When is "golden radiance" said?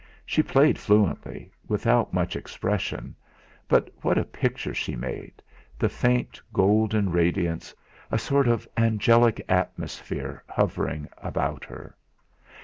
6.51-7.75